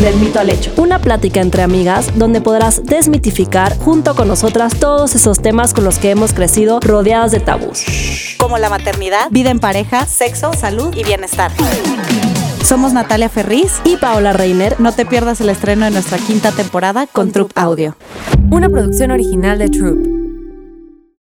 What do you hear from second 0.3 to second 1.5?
al hecho. Una plática